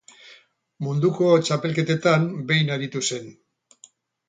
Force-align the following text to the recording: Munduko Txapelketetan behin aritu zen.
Munduko 0.85 1.27
Txapelketetan 1.49 2.27
behin 2.53 2.75
aritu 2.79 3.05
zen. 3.13 3.31